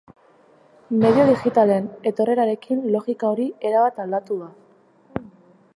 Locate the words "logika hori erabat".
2.97-4.03